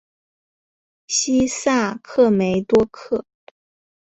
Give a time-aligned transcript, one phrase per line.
[1.07, 3.23] 西萨克梅多克。